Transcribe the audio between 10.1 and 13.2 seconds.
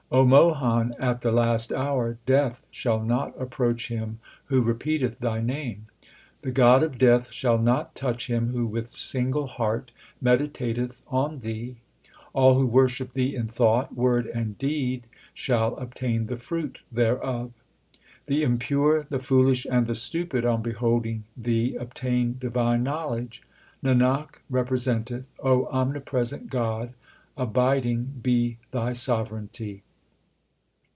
meditateth on Thee. All who worship